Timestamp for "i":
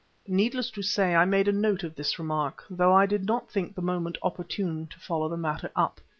1.13-1.25, 2.91-3.05